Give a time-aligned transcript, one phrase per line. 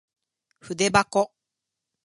[0.57, 1.31] ふでばこ